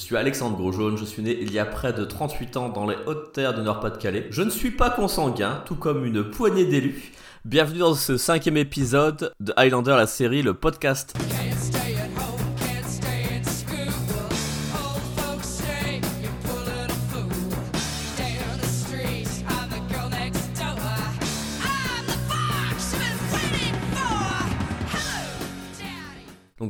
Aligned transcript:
suis 0.00 0.16
Alexandre 0.16 0.56
Grosjaune, 0.56 0.96
je 0.96 1.04
suis 1.04 1.22
né 1.22 1.36
il 1.40 1.52
y 1.52 1.58
a 1.58 1.66
près 1.66 1.92
de 1.92 2.04
38 2.04 2.56
ans 2.56 2.68
dans 2.70 2.86
les 2.86 2.96
hautes 3.06 3.32
terres 3.32 3.54
du 3.54 3.60
Nord-Pas-de-Calais. 3.60 4.26
Je 4.30 4.42
ne 4.42 4.50
suis 4.50 4.70
pas 4.70 4.90
consanguin, 4.90 5.62
tout 5.66 5.76
comme 5.76 6.04
une 6.06 6.24
poignée 6.24 6.64
d'élus. 6.64 7.12
Bienvenue 7.44 7.80
dans 7.80 7.94
ce 7.94 8.16
cinquième 8.16 8.56
épisode 8.56 9.32
de 9.40 9.52
Highlander, 9.56 9.94
la 9.96 10.06
série, 10.06 10.42
le 10.42 10.54
podcast. 10.54 11.14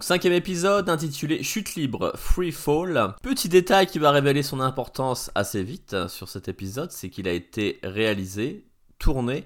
Donc 0.01 0.05
cinquième 0.05 0.32
épisode 0.32 0.89
intitulé 0.89 1.43
Chute 1.43 1.75
libre, 1.75 2.12
Free 2.14 2.53
Fall. 2.53 3.14
Petit 3.23 3.51
détail 3.51 3.87
qui 3.87 3.98
va 3.98 4.11
révéler 4.11 4.43
son 4.43 4.59
importance 4.61 5.30
assez 5.34 5.62
vite 5.62 5.93
euh, 5.93 6.09
sur 6.09 6.30
cet 6.30 6.48
épisode, 6.48 6.91
c'est 6.91 7.11
qu'il 7.11 7.29
a 7.29 7.33
été 7.33 7.79
réalisé, 7.83 8.65
tourné 8.98 9.45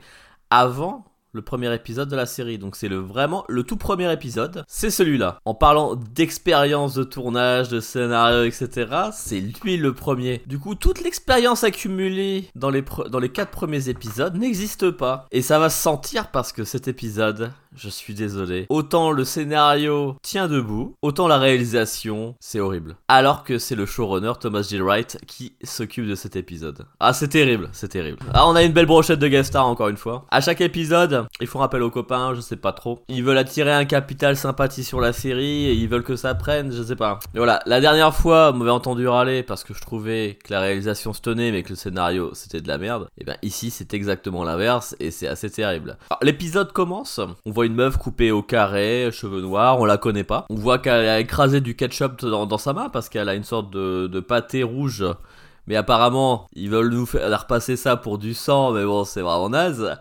avant 0.50 1.06
le 1.34 1.42
premier 1.42 1.74
épisode 1.74 2.08
de 2.08 2.16
la 2.16 2.26
série. 2.26 2.58
Donc 2.58 2.76
c'est 2.76 2.88
vraiment 2.88 3.44
le 3.48 3.64
tout 3.64 3.76
premier 3.76 4.10
épisode, 4.12 4.64
c'est 4.68 4.90
celui-là. 4.90 5.38
En 5.44 5.54
parlant 5.54 5.96
d'expérience 5.96 6.94
de 6.94 7.02
tournage, 7.02 7.68
de 7.68 7.80
scénario, 7.80 8.44
etc., 8.44 9.10
c'est 9.12 9.40
lui 9.40 9.76
le 9.76 9.92
premier. 9.92 10.40
Du 10.46 10.58
coup, 10.58 10.76
toute 10.76 11.02
l'expérience 11.02 11.64
accumulée 11.64 12.48
dans 12.54 12.70
les 12.70 13.28
quatre 13.28 13.50
premiers 13.50 13.88
épisodes 13.88 14.36
n'existe 14.36 14.92
pas. 14.92 15.26
Et 15.32 15.42
ça 15.42 15.58
va 15.58 15.68
se 15.68 15.82
sentir 15.82 16.30
parce 16.30 16.52
que 16.52 16.64
cet 16.64 16.86
épisode, 16.86 17.50
je 17.74 17.88
suis 17.88 18.14
désolé. 18.14 18.66
Autant 18.68 19.10
le 19.10 19.24
scénario 19.24 20.16
tient 20.22 20.48
debout, 20.48 20.94
autant 21.02 21.28
la 21.28 21.38
réalisation, 21.38 22.34
c'est 22.40 22.60
horrible. 22.60 22.96
Alors 23.08 23.44
que 23.44 23.58
c'est 23.58 23.74
le 23.74 23.86
showrunner 23.86 24.32
Thomas 24.40 24.62
J. 24.62 24.80
Wright 24.80 25.18
qui 25.26 25.54
s'occupe 25.62 26.06
de 26.06 26.14
cet 26.14 26.36
épisode. 26.36 26.86
Ah, 27.00 27.12
c'est 27.12 27.28
terrible, 27.28 27.68
c'est 27.72 27.88
terrible. 27.88 28.18
Ah, 28.32 28.48
on 28.48 28.54
a 28.54 28.62
une 28.62 28.72
belle 28.72 28.86
brochette 28.86 29.18
de 29.18 29.28
guest 29.28 29.48
stars 29.48 29.66
encore 29.66 29.88
une 29.88 29.96
fois. 29.96 30.26
À 30.30 30.40
chaque 30.40 30.60
épisode, 30.60 31.26
ils 31.40 31.46
font 31.46 31.60
appel 31.60 31.82
aux 31.82 31.90
copains, 31.90 32.34
je 32.34 32.40
sais 32.40 32.56
pas 32.56 32.72
trop. 32.72 33.00
Ils 33.08 33.24
veulent 33.24 33.38
attirer 33.38 33.72
un 33.72 33.84
capital 33.84 34.36
sympathie 34.36 34.84
sur 34.84 35.00
la 35.00 35.12
série 35.12 35.66
et 35.66 35.72
ils 35.72 35.88
veulent 35.88 36.04
que 36.04 36.16
ça 36.16 36.34
prenne, 36.34 36.72
je 36.72 36.82
sais 36.82 36.96
pas. 36.96 37.18
Et 37.34 37.38
voilà, 37.38 37.60
la 37.66 37.80
dernière 37.80 38.14
fois, 38.14 38.50
vous 38.50 38.58
m'avez 38.58 38.70
entendu 38.70 39.06
râler 39.08 39.42
parce 39.42 39.64
que 39.64 39.74
je 39.74 39.80
trouvais 39.80 40.38
que 40.44 40.52
la 40.52 40.60
réalisation 40.60 41.12
se 41.12 41.20
tenait 41.20 41.52
mais 41.52 41.62
que 41.62 41.70
le 41.70 41.76
scénario 41.76 42.30
c'était 42.34 42.60
de 42.60 42.68
la 42.68 42.78
merde. 42.78 43.08
Et 43.18 43.24
ben 43.24 43.36
ici, 43.42 43.70
c'est 43.70 43.94
exactement 43.94 44.44
l'inverse 44.44 44.94
et 45.00 45.10
c'est 45.10 45.26
assez 45.26 45.50
terrible. 45.50 45.96
L'épisode 46.22 46.72
commence, 46.72 47.20
on 47.44 47.50
voit 47.50 47.63
une 47.64 47.74
meuf 47.74 47.96
coupée 47.96 48.30
au 48.30 48.42
carré, 48.42 49.10
cheveux 49.12 49.40
noirs, 49.40 49.80
on 49.80 49.84
la 49.84 49.96
connaît 49.96 50.24
pas. 50.24 50.46
On 50.50 50.54
voit 50.54 50.78
qu'elle 50.78 51.08
a 51.08 51.20
écrasé 51.20 51.60
du 51.60 51.76
ketchup 51.76 52.24
dans, 52.24 52.58
sa 52.58 52.72
main 52.72 52.88
parce 52.88 53.08
qu'elle 53.08 53.28
a 53.28 53.34
une 53.34 53.44
sorte 53.44 53.70
de, 53.70 54.20
pâté 54.20 54.62
rouge. 54.62 55.04
Mais 55.66 55.76
apparemment, 55.76 56.46
ils 56.54 56.68
veulent 56.68 56.90
nous 56.90 57.06
faire 57.06 57.40
repasser 57.40 57.76
ça 57.76 57.96
pour 57.96 58.18
du 58.18 58.34
sang, 58.34 58.72
mais 58.72 58.84
bon, 58.84 59.04
c'est 59.04 59.22
vraiment 59.22 59.48
naze. 59.48 59.96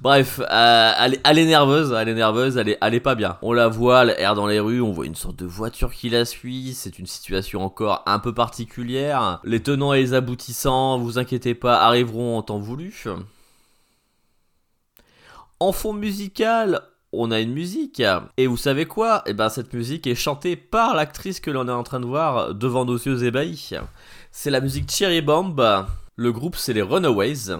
Bref, 0.00 0.40
euh, 0.40 0.92
elle, 0.98 1.38
est- 1.38 1.46
nerveuse, 1.46 1.92
elle 1.96 2.08
est 2.08 2.14
nerveuse, 2.14 2.56
elle 2.56 2.68
est, 2.68 2.78
elle 2.80 2.94
est 2.94 3.00
pas 3.00 3.14
bien. 3.14 3.38
On 3.40 3.52
la 3.52 3.68
voit, 3.68 4.02
elle 4.02 4.16
erre 4.18 4.34
dans 4.34 4.48
les 4.48 4.58
rues, 4.58 4.80
on 4.80 4.90
voit 4.90 5.06
une 5.06 5.14
sorte 5.14 5.36
de 5.36 5.46
voiture 5.46 5.92
qui 5.92 6.10
la 6.10 6.24
suit, 6.24 6.74
c'est 6.74 6.98
une 6.98 7.06
situation 7.06 7.64
encore 7.64 8.02
un 8.06 8.18
peu 8.18 8.34
particulière. 8.34 9.38
Les 9.44 9.62
tenants 9.62 9.92
et 9.92 10.00
les 10.00 10.14
aboutissants, 10.14 10.98
vous 10.98 11.16
inquiétez 11.16 11.54
pas, 11.54 11.78
arriveront 11.78 12.36
en 12.36 12.42
temps 12.42 12.58
voulu. 12.58 13.04
En 15.60 15.70
fond 15.70 15.92
musical, 15.92 16.82
on 17.18 17.30
a 17.30 17.40
une 17.40 17.52
musique. 17.52 18.02
Et 18.36 18.46
vous 18.46 18.56
savez 18.56 18.86
quoi? 18.86 19.22
Eh 19.26 19.32
ben 19.32 19.48
cette 19.48 19.72
musique 19.72 20.06
est 20.06 20.14
chantée 20.14 20.56
par 20.56 20.94
l'actrice 20.94 21.40
que 21.40 21.50
l'on 21.50 21.68
est 21.68 21.72
en 21.72 21.82
train 21.82 22.00
de 22.00 22.06
voir 22.06 22.54
devant 22.54 22.84
nos 22.84 22.96
yeux 22.96 23.24
ébahis. 23.24 23.72
C'est 24.30 24.50
la 24.50 24.60
musique 24.60 24.90
Cherry 24.90 25.22
Bomb. 25.22 25.86
Le 26.16 26.32
groupe 26.32 26.56
c'est 26.56 26.72
les 26.72 26.82
Runaways. 26.82 27.56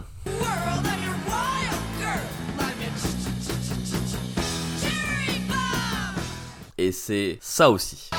Et 6.77 6.93
c'est 6.93 7.39
ça 7.41 7.71
aussi. 7.71 8.11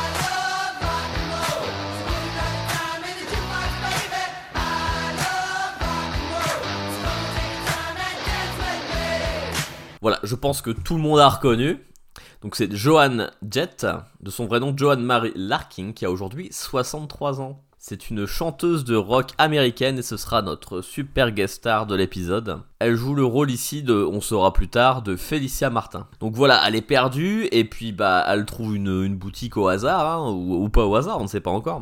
Voilà, 10.05 10.19
je 10.21 10.35
pense 10.35 10.61
que 10.61 10.69
tout 10.69 10.97
le 10.97 11.01
monde 11.01 11.19
a 11.19 11.27
reconnu. 11.27 11.79
Donc 12.43 12.55
c'est 12.55 12.71
Joan 12.71 13.31
Jett, 13.49 13.88
de 14.21 14.29
son 14.29 14.45
vrai 14.45 14.59
nom 14.59 14.71
Joan 14.77 15.01
Marie 15.01 15.31
Larkin, 15.35 15.93
qui 15.93 16.05
a 16.05 16.11
aujourd'hui 16.11 16.47
63 16.51 17.41
ans. 17.41 17.63
C'est 17.79 18.11
une 18.11 18.27
chanteuse 18.27 18.85
de 18.85 18.95
rock 18.95 19.31
américaine 19.39 19.97
et 19.97 20.03
ce 20.03 20.15
sera 20.15 20.44
notre 20.44 20.81
super 20.81 21.31
guest 21.31 21.55
star 21.55 21.88
de 21.88 21.95
l'épisode. 21.95 22.59
Elle 22.77 22.95
joue 22.95 23.15
le 23.15 23.25
rôle 23.25 23.49
ici 23.49 23.81
de, 23.81 23.95
on 23.95 24.21
saura 24.21 24.53
plus 24.53 24.67
tard, 24.67 25.01
de 25.01 25.15
Felicia 25.15 25.71
Martin. 25.71 26.05
Donc 26.19 26.35
voilà, 26.35 26.61
elle 26.67 26.75
est 26.75 26.83
perdue 26.83 27.47
et 27.51 27.63
puis 27.63 27.91
bah 27.91 28.23
elle 28.27 28.45
trouve 28.45 28.75
une, 28.75 29.05
une 29.05 29.15
boutique 29.15 29.57
au 29.57 29.69
hasard, 29.69 30.05
hein, 30.05 30.31
ou, 30.31 30.65
ou 30.65 30.69
pas 30.69 30.85
au 30.85 30.95
hasard, 30.95 31.17
on 31.19 31.23
ne 31.23 31.27
sait 31.27 31.41
pas 31.41 31.49
encore. 31.49 31.81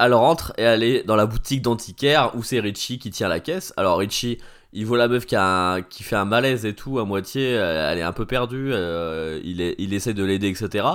Elle 0.00 0.14
rentre 0.14 0.52
et 0.58 0.62
elle 0.62 0.82
est 0.82 1.04
dans 1.04 1.14
la 1.14 1.26
boutique 1.26 1.62
d'antiquaire 1.62 2.32
où 2.34 2.42
c'est 2.42 2.58
Richie 2.58 2.98
qui 2.98 3.12
tient 3.12 3.28
la 3.28 3.38
caisse. 3.38 3.72
Alors 3.76 3.98
Richie, 3.98 4.38
il 4.76 4.86
voit 4.86 4.98
la 4.98 5.08
meuf 5.08 5.26
qui, 5.26 5.34
a 5.34 5.44
un- 5.74 5.82
qui 5.82 6.02
fait 6.04 6.14
un 6.16 6.24
malaise 6.24 6.64
et 6.66 6.74
tout 6.74 6.98
à 7.00 7.04
moitié, 7.04 7.56
euh, 7.56 7.90
elle 7.90 7.98
est 7.98 8.02
un 8.02 8.12
peu 8.12 8.26
perdue, 8.26 8.70
euh, 8.72 9.40
il, 9.42 9.60
est, 9.60 9.74
il 9.78 9.92
essaie 9.94 10.14
de 10.14 10.22
l'aider, 10.24 10.48
etc. 10.48 10.86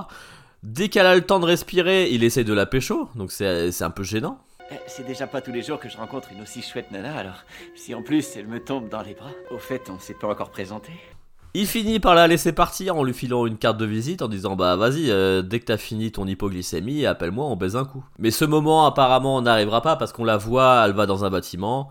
Dès 0.64 0.88
qu'elle 0.90 1.08
a 1.08 1.16
le 1.16 1.22
temps 1.22 1.40
de 1.40 1.46
respirer, 1.46 2.10
il 2.12 2.24
essaie 2.24 2.44
de 2.44 2.54
la 2.54 2.66
pécho, 2.66 3.10
donc 3.16 3.32
c'est 3.32 3.72
c'est 3.72 3.84
un 3.84 3.90
peu 3.90 4.04
gênant. 4.04 4.38
Eh, 4.72 4.76
C'est 4.88 5.06
déjà 5.06 5.28
pas 5.28 5.42
tous 5.42 5.52
les 5.52 5.64
jours 5.64 5.80
que 5.80 5.90
je 5.90 5.98
rencontre 5.98 6.30
une 6.32 6.42
aussi 6.42 6.62
chouette 6.62 6.92
nana, 6.92 7.16
alors 7.18 7.44
si 7.76 7.94
en 7.96 8.04
plus 8.04 8.36
elle 8.38 8.48
me 8.48 8.60
tombe 8.64 8.88
dans 8.88 9.02
les 9.02 9.14
bras. 9.16 9.32
Au 9.50 9.58
fait, 9.58 9.90
on 9.90 10.00
s'est 10.00 10.14
pas 10.14 10.28
encore 10.30 10.52
présenté. 10.52 10.92
Il 11.54 11.68
finit 11.68 12.00
par 12.00 12.16
la 12.16 12.28
laisser 12.28 12.54
partir 12.54 12.96
en 12.96 13.04
lui 13.04 13.14
filant 13.14 13.46
une 13.46 13.58
carte 13.58 13.76
de 13.78 13.86
visite 13.86 14.22
en 14.22 14.30
disant 14.30 14.56
bah 14.56 14.78
vas-y 14.78 15.10
euh, 15.12 15.42
dès 15.42 15.60
que 15.60 15.66
t'as 15.66 15.76
fini 15.78 16.10
ton 16.10 16.26
hypoglycémie 16.26 17.06
appelle-moi 17.06 17.44
on 17.46 17.58
baise 17.58 17.76
un 17.76 17.84
coup. 17.84 18.06
Mais 18.20 18.32
ce 18.32 18.46
moment 18.46 18.86
apparemment 18.86 19.42
n'arrivera 19.42 19.82
pas 19.82 19.98
parce 19.98 20.14
qu'on 20.14 20.24
la 20.24 20.38
voit 20.38 20.84
elle 20.86 20.94
va 20.94 21.08
dans 21.08 21.26
un 21.26 21.30
bâtiment 21.30 21.90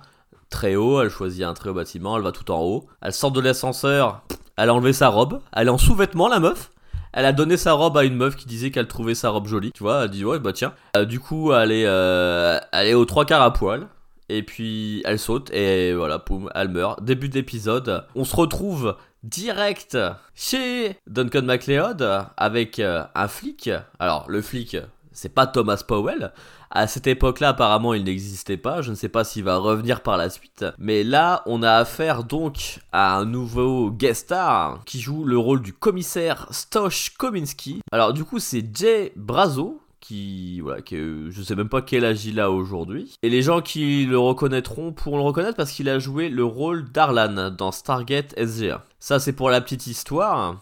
très 0.50 0.76
haut 0.76 1.00
elle 1.00 1.10
choisit 1.10 1.44
un 1.44 1.54
très 1.54 1.70
haut 1.70 1.74
bâtiment 1.74 2.16
elle 2.16 2.22
va 2.22 2.32
tout 2.32 2.50
en 2.50 2.60
haut 2.60 2.86
elle 3.00 3.12
sort 3.12 3.32
de 3.32 3.40
l'ascenseur 3.40 4.22
elle 4.56 4.68
a 4.68 4.74
enlevé 4.74 4.92
sa 4.92 5.08
robe 5.08 5.40
elle 5.54 5.68
est 5.68 5.70
en 5.70 5.78
sous-vêtements 5.78 6.28
la 6.28 6.40
meuf 6.40 6.70
elle 7.12 7.24
a 7.26 7.32
donné 7.32 7.56
sa 7.56 7.72
robe 7.72 7.96
à 7.96 8.04
une 8.04 8.14
meuf 8.16 8.36
qui 8.36 8.46
disait 8.46 8.70
qu'elle 8.70 8.86
trouvait 8.86 9.14
sa 9.14 9.30
robe 9.30 9.46
jolie 9.46 9.72
tu 9.72 9.82
vois 9.82 10.04
elle 10.04 10.10
dit 10.10 10.24
ouais 10.24 10.38
bah 10.38 10.52
tiens 10.52 10.74
Euh, 10.96 11.04
du 11.04 11.18
coup 11.20 11.52
elle 11.52 11.72
est 11.72 11.86
euh, 11.86 12.58
elle 12.72 12.88
est 12.88 12.94
aux 12.94 13.04
trois 13.04 13.24
quarts 13.24 13.42
à 13.42 13.52
poil 13.52 13.88
et 14.28 14.44
puis 14.44 15.02
elle 15.04 15.18
saute 15.18 15.52
et 15.52 15.92
voilà, 15.92 16.20
poum, 16.20 16.50
elle 16.54 16.68
meurt. 16.68 17.02
Début 17.02 17.28
d'épisode, 17.28 18.04
on 18.14 18.24
se 18.24 18.36
retrouve 18.36 18.96
direct 19.24 19.98
chez 20.36 20.96
Duncan 21.08 21.42
MacLeod 21.42 22.08
avec 22.36 22.78
euh, 22.78 23.02
un 23.16 23.26
flic. 23.26 23.70
Alors 23.98 24.26
le 24.28 24.40
flic, 24.40 24.76
c'est 25.10 25.34
pas 25.34 25.48
Thomas 25.48 25.82
Powell. 25.86 26.32
À 26.72 26.86
cette 26.86 27.08
époque-là, 27.08 27.48
apparemment, 27.48 27.94
il 27.94 28.04
n'existait 28.04 28.56
pas. 28.56 28.80
Je 28.80 28.90
ne 28.90 28.94
sais 28.94 29.08
pas 29.08 29.24
s'il 29.24 29.42
va 29.42 29.56
revenir 29.56 30.02
par 30.02 30.16
la 30.16 30.30
suite. 30.30 30.64
Mais 30.78 31.02
là, 31.02 31.42
on 31.46 31.64
a 31.64 31.72
affaire 31.72 32.22
donc 32.22 32.78
à 32.92 33.16
un 33.16 33.24
nouveau 33.24 33.90
guest 33.90 34.26
star 34.26 34.84
qui 34.84 35.00
joue 35.00 35.24
le 35.24 35.36
rôle 35.36 35.62
du 35.62 35.72
commissaire 35.72 36.46
Stosh 36.50 37.10
Kominsky. 37.18 37.80
Alors 37.90 38.12
du 38.12 38.24
coup, 38.24 38.38
c'est 38.38 38.64
Jay 38.72 39.12
Brazo 39.16 39.80
qui 40.00 40.60
voilà 40.60 40.80
qui 40.80 40.96
je 40.96 41.42
sais 41.42 41.54
même 41.54 41.68
pas 41.68 41.82
quel 41.82 42.06
âge 42.06 42.24
il 42.24 42.40
a 42.40 42.50
aujourd'hui 42.50 43.14
et 43.22 43.28
les 43.28 43.42
gens 43.42 43.60
qui 43.60 44.06
le 44.06 44.18
reconnaîtront 44.18 44.92
pourront 44.92 45.18
le 45.18 45.22
reconnaître 45.22 45.56
parce 45.56 45.72
qu'il 45.72 45.90
a 45.90 45.98
joué 45.98 46.30
le 46.30 46.42
rôle 46.42 46.90
d'Arlan 46.90 47.50
dans 47.50 47.70
Stargate 47.70 48.34
SG1 48.38 48.80
ça 48.98 49.20
c'est 49.20 49.34
pour 49.34 49.50
la 49.50 49.60
petite 49.60 49.86
histoire 49.86 50.56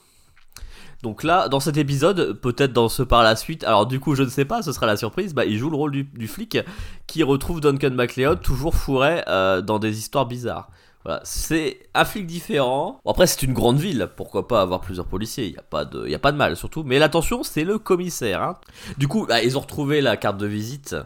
donc 1.02 1.22
là 1.22 1.48
dans 1.48 1.60
cet 1.60 1.76
épisode 1.76 2.32
peut-être 2.40 2.72
dans 2.72 2.88
ce 2.88 3.02
par 3.02 3.22
la 3.22 3.36
suite 3.36 3.64
alors 3.64 3.86
du 3.86 4.00
coup 4.00 4.14
je 4.14 4.22
ne 4.22 4.28
sais 4.28 4.44
pas 4.44 4.62
ce 4.62 4.72
sera 4.72 4.86
la 4.86 4.96
surprise 4.96 5.34
bah 5.34 5.44
il 5.44 5.56
joue 5.58 5.70
le 5.70 5.76
rôle 5.76 5.92
du, 5.92 6.28
flic 6.28 6.58
qui 7.06 7.22
retrouve 7.22 7.60
Duncan 7.60 7.90
MacLeod 7.92 8.40
toujours 8.40 8.74
fourré 8.74 9.22
euh, 9.28 9.60
dans 9.62 9.78
des 9.78 9.98
histoires 9.98 10.26
bizarres 10.26 10.68
voilà, 11.04 11.20
c'est 11.24 11.78
un 11.94 12.04
flic 12.04 12.26
différent. 12.26 13.00
Bon, 13.04 13.12
après, 13.12 13.26
c'est 13.26 13.42
une 13.42 13.54
grande 13.54 13.78
ville, 13.78 14.08
pourquoi 14.16 14.48
pas 14.48 14.60
avoir 14.60 14.80
plusieurs 14.80 15.06
policiers, 15.06 15.46
il 15.46 15.52
n'y 15.52 15.56
a, 15.56 15.62
pas 15.62 15.84
de- 15.84 16.12
a 16.12 16.18
pas 16.18 16.32
de 16.32 16.36
mal 16.36 16.56
surtout. 16.56 16.82
Mais 16.82 16.98
l'attention, 16.98 17.42
c'est 17.44 17.64
le 17.64 17.78
commissaire. 17.78 18.42
hein. 18.42 18.56
Du 18.98 19.06
coup, 19.06 19.24
bah, 19.26 19.42
ils 19.42 19.56
ont 19.56 19.60
retrouvé 19.60 20.00
la 20.00 20.16
carte 20.16 20.38
de 20.38 20.46
visite 20.46 20.96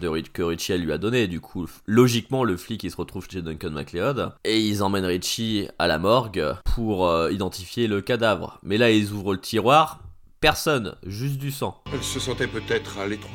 de 0.00 0.20
que 0.32 0.42
Richie 0.42 0.72
elle 0.72 0.82
lui 0.82 0.92
a 0.92 0.98
donnée. 0.98 1.28
Du 1.28 1.40
coup, 1.40 1.66
logiquement, 1.86 2.44
le 2.44 2.56
flic 2.56 2.82
il 2.84 2.90
se 2.90 2.96
retrouve 2.96 3.28
chez 3.30 3.42
Duncan 3.42 3.70
MacLeod 3.70 4.32
et 4.44 4.60
ils 4.60 4.82
emmènent 4.82 5.04
Richie 5.04 5.68
à 5.78 5.86
la 5.86 5.98
morgue 5.98 6.54
pour 6.74 7.06
euh, 7.06 7.30
identifier 7.30 7.86
le 7.86 8.00
cadavre. 8.00 8.58
Mais 8.62 8.78
là, 8.78 8.90
ils 8.90 9.12
ouvrent 9.12 9.32
le 9.32 9.40
tiroir, 9.40 10.00
personne, 10.40 10.96
juste 11.06 11.36
du 11.36 11.50
sang. 11.50 11.82
Elle 11.92 12.02
se 12.02 12.18
sentait 12.18 12.46
peut-être 12.46 12.98
à 12.98 13.06
l'étroit. 13.06 13.30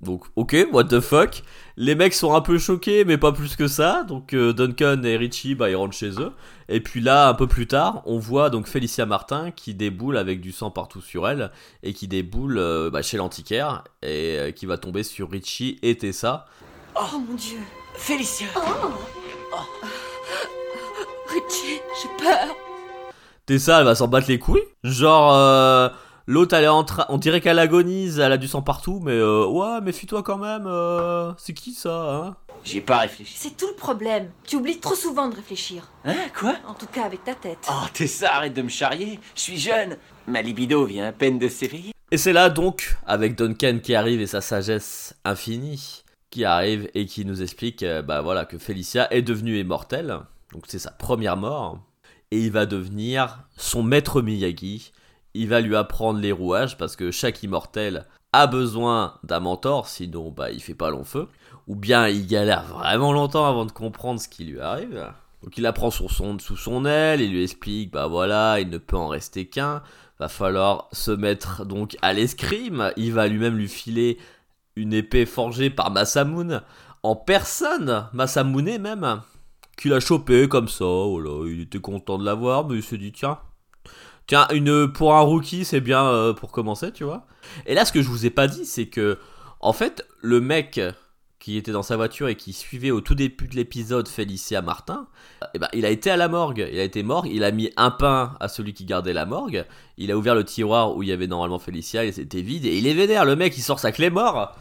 Donc, 0.00 0.24
ok, 0.36 0.68
what 0.72 0.84
the 0.84 1.00
fuck. 1.00 1.42
Les 1.80 1.94
mecs 1.94 2.12
sont 2.12 2.34
un 2.34 2.40
peu 2.40 2.58
choqués, 2.58 3.04
mais 3.04 3.18
pas 3.18 3.30
plus 3.30 3.54
que 3.54 3.68
ça. 3.68 4.02
Donc, 4.02 4.34
euh, 4.34 4.52
Duncan 4.52 5.00
et 5.04 5.16
Richie, 5.16 5.54
bah, 5.54 5.70
ils 5.70 5.76
rentrent 5.76 5.94
chez 5.96 6.10
eux. 6.20 6.32
Et 6.68 6.80
puis 6.80 7.00
là, 7.00 7.28
un 7.28 7.34
peu 7.34 7.46
plus 7.46 7.68
tard, 7.68 8.02
on 8.04 8.18
voit 8.18 8.50
donc 8.50 8.66
Félicia 8.66 9.06
Martin 9.06 9.52
qui 9.52 9.74
déboule 9.74 10.16
avec 10.16 10.40
du 10.40 10.50
sang 10.50 10.72
partout 10.72 11.00
sur 11.00 11.28
elle 11.28 11.52
et 11.84 11.92
qui 11.92 12.08
déboule 12.08 12.58
euh, 12.58 12.90
bah, 12.90 13.02
chez 13.02 13.16
l'antiquaire 13.16 13.84
et 14.02 14.38
euh, 14.38 14.50
qui 14.50 14.66
va 14.66 14.76
tomber 14.76 15.04
sur 15.04 15.30
Richie 15.30 15.78
et 15.82 15.96
Tessa. 15.96 16.46
Oh 16.96 17.16
mon 17.16 17.36
dieu. 17.36 17.60
Félicia 17.94 18.48
Richie, 21.28 21.80
j'ai 22.02 22.24
peur. 22.24 22.56
Tessa, 23.46 23.78
elle 23.78 23.84
va 23.84 23.94
s'en 23.94 24.08
battre 24.08 24.26
les 24.28 24.40
couilles. 24.40 24.64
Genre, 24.82 25.32
euh, 25.32 25.88
l'autre, 26.28 26.54
elle 26.54 26.64
est 26.64 26.68
en 26.68 26.84
train. 26.84 27.06
On 27.08 27.18
dirait 27.18 27.40
qu'elle 27.40 27.58
agonise, 27.58 28.20
elle 28.20 28.30
a 28.32 28.36
du 28.36 28.46
sang 28.46 28.62
partout, 28.62 29.00
mais 29.02 29.12
euh, 29.12 29.46
ouais, 29.46 29.80
méfie-toi 29.80 30.22
quand 30.22 30.38
même. 30.38 30.66
euh, 30.66 31.32
c'est 31.38 31.54
qui 31.54 31.72
ça, 31.72 32.14
hein? 32.14 32.36
J'ai 32.64 32.80
pas 32.80 32.98
réfléchi. 32.98 33.34
C'est 33.36 33.56
tout 33.56 33.68
le 33.68 33.74
problème. 33.74 34.30
Tu 34.44 34.56
oublies 34.56 34.78
trop 34.78 34.94
souvent 34.94 35.28
de 35.28 35.34
réfléchir. 35.34 35.88
Hein? 36.04 36.14
Quoi? 36.38 36.54
En 36.66 36.74
tout 36.74 36.86
cas 36.86 37.04
avec 37.04 37.24
ta 37.24 37.34
tête. 37.34 37.66
Oh, 37.70 37.86
t'es 37.92 38.06
ça, 38.06 38.34
arrête 38.34 38.52
de 38.52 38.62
me 38.62 38.68
charrier. 38.68 39.18
Je 39.34 39.40
suis 39.40 39.58
jeune. 39.58 39.96
Ma 40.26 40.42
libido 40.42 40.84
vient 40.84 41.08
à 41.08 41.12
peine 41.12 41.38
de 41.38 41.48
s'éveiller. 41.48 41.92
Et 42.10 42.18
c'est 42.18 42.32
là 42.32 42.50
donc, 42.50 42.96
avec 43.06 43.36
Duncan 43.36 43.78
qui 43.82 43.94
arrive 43.94 44.20
et 44.20 44.26
sa 44.26 44.40
sagesse 44.40 45.14
infinie, 45.24 46.02
qui 46.30 46.44
arrive 46.44 46.90
et 46.94 47.06
qui 47.06 47.24
nous 47.24 47.42
explique 47.42 47.82
euh, 47.82 48.02
bah 48.02 48.22
voilà, 48.22 48.44
que 48.44 48.58
Felicia 48.58 49.06
est 49.12 49.22
devenue 49.22 49.58
immortelle. 49.58 50.18
Donc 50.52 50.64
c'est 50.66 50.78
sa 50.78 50.90
première 50.90 51.36
mort. 51.36 51.78
Et 52.30 52.40
il 52.40 52.50
va 52.50 52.66
devenir 52.66 53.44
son 53.56 53.82
maître 53.82 54.20
Miyagi. 54.20 54.92
Il 55.38 55.48
va 55.48 55.60
lui 55.60 55.76
apprendre 55.76 56.18
les 56.18 56.32
rouages 56.32 56.76
parce 56.76 56.96
que 56.96 57.12
chaque 57.12 57.44
immortel 57.44 58.06
a 58.32 58.48
besoin 58.48 59.14
d'un 59.22 59.38
mentor, 59.38 59.86
sinon 59.86 60.32
bah 60.32 60.50
il 60.50 60.60
fait 60.60 60.74
pas 60.74 60.90
long 60.90 61.04
feu. 61.04 61.28
Ou 61.68 61.76
bien 61.76 62.08
il 62.08 62.26
galère 62.26 62.64
vraiment 62.64 63.12
longtemps 63.12 63.46
avant 63.46 63.64
de 63.64 63.70
comprendre 63.70 64.20
ce 64.20 64.28
qui 64.28 64.42
lui 64.42 64.58
arrive. 64.58 65.12
Donc 65.44 65.56
il 65.56 65.64
apprend 65.64 65.92
son, 65.92 66.08
sous 66.08 66.56
son 66.56 66.84
aile, 66.84 67.20
il 67.20 67.30
lui 67.30 67.44
explique, 67.44 67.92
bah 67.92 68.08
voilà, 68.08 68.58
il 68.58 68.68
ne 68.68 68.78
peut 68.78 68.96
en 68.96 69.06
rester 69.06 69.46
qu'un, 69.46 69.80
va 70.18 70.26
falloir 70.26 70.88
se 70.90 71.12
mettre 71.12 71.64
donc 71.64 71.96
à 72.02 72.12
l'escrime, 72.14 72.90
il 72.96 73.12
va 73.12 73.28
lui-même 73.28 73.56
lui 73.56 73.68
filer 73.68 74.18
une 74.74 74.92
épée 74.92 75.24
forgée 75.24 75.70
par 75.70 75.92
Masamune, 75.92 76.62
en 77.04 77.14
personne, 77.14 78.08
Masamune 78.12 78.78
même, 78.78 79.20
qu'il 79.76 79.92
a 79.92 80.00
chopé 80.00 80.48
comme 80.48 80.66
ça, 80.66 80.84
voilà, 80.84 81.48
il 81.48 81.60
était 81.60 81.78
content 81.78 82.18
de 82.18 82.24
l'avoir, 82.24 82.66
mais 82.66 82.78
il 82.78 82.82
s'est 82.82 82.98
dit, 82.98 83.12
tiens, 83.12 83.38
tiens, 84.28 84.46
une, 84.52 84.92
pour 84.92 85.16
un 85.16 85.20
rookie, 85.20 85.64
c'est 85.64 85.80
bien 85.80 86.06
euh, 86.06 86.32
pour 86.32 86.52
commencer, 86.52 86.92
tu 86.92 87.02
vois. 87.02 87.26
Et 87.66 87.74
là, 87.74 87.84
ce 87.84 87.92
que 87.92 88.02
je 88.02 88.08
vous 88.08 88.24
ai 88.24 88.30
pas 88.30 88.46
dit, 88.46 88.64
c'est 88.64 88.86
que, 88.86 89.18
en 89.58 89.72
fait, 89.72 90.06
le 90.20 90.40
mec 90.40 90.80
qui 91.40 91.56
était 91.56 91.72
dans 91.72 91.82
sa 91.82 91.96
voiture 91.96 92.28
et 92.28 92.34
qui 92.34 92.52
suivait 92.52 92.90
au 92.90 93.00
tout 93.00 93.14
début 93.14 93.48
de 93.48 93.56
l'épisode 93.56 94.06
Félicia 94.08 94.60
Martin, 94.60 95.06
eh 95.54 95.58
ben, 95.58 95.68
il 95.72 95.84
a 95.86 95.90
été 95.90 96.10
à 96.10 96.16
la 96.16 96.28
morgue. 96.28 96.68
Il 96.70 96.78
a 96.78 96.84
été 96.84 97.02
mort. 97.02 97.26
Il 97.26 97.42
a 97.42 97.50
mis 97.50 97.72
un 97.76 97.90
pain 97.90 98.34
à 98.38 98.48
celui 98.48 98.74
qui 98.74 98.84
gardait 98.84 99.12
la 99.12 99.24
morgue. 99.24 99.64
Il 99.96 100.10
a 100.10 100.16
ouvert 100.16 100.34
le 100.34 100.44
tiroir 100.44 100.94
où 100.96 101.02
il 101.02 101.08
y 101.08 101.12
avait 101.12 101.26
normalement 101.26 101.58
Félicia 101.58 102.04
et 102.04 102.12
c'était 102.12 102.42
vide. 102.42 102.66
Et 102.66 102.76
il 102.76 102.86
est 102.86 102.94
vénère. 102.94 103.24
Le 103.24 103.36
mec, 103.36 103.56
il 103.56 103.62
sort 103.62 103.78
sa 103.78 103.92
clé 103.92 104.10
mort. 104.10 104.54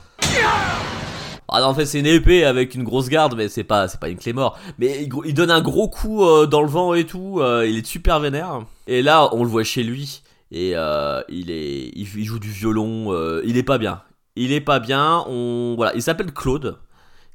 Ah 1.49 1.67
en 1.67 1.73
fait, 1.73 1.85
c'est 1.85 1.99
une 1.99 2.05
épée 2.05 2.43
avec 2.43 2.75
une 2.75 2.83
grosse 2.83 3.07
garde, 3.07 3.35
mais 3.35 3.47
c'est 3.47 3.63
pas, 3.63 3.87
pas 3.87 4.09
une 4.09 4.17
clé 4.17 4.33
mort. 4.33 4.59
Mais 4.79 5.07
il, 5.25 5.33
donne 5.33 5.51
un 5.51 5.61
gros 5.61 5.87
coup 5.87 6.23
euh, 6.23 6.45
dans 6.45 6.61
le 6.61 6.67
vent 6.67 6.93
et 6.93 7.05
tout. 7.05 7.39
euh, 7.39 7.65
il 7.67 7.77
est 7.77 7.85
super 7.85 8.19
vénère. 8.19 8.61
Et 8.87 9.01
là, 9.01 9.29
on 9.33 9.43
le 9.43 9.49
voit 9.49 9.63
chez 9.63 9.83
lui. 9.83 10.23
Et 10.51 10.73
euh, 10.75 11.21
il 11.29 11.49
est, 11.51 11.91
il, 11.95 12.05
joue 12.05 12.39
du 12.39 12.49
violon. 12.49 13.13
il 13.43 13.57
est 13.57 13.63
pas 13.63 13.77
bien. 13.77 14.01
Il 14.35 14.51
est 14.51 14.61
pas 14.61 14.79
bien. 14.79 15.23
On, 15.27 15.75
voilà, 15.77 15.95
il 15.95 16.01
s'appelle 16.01 16.33
Claude. 16.33 16.77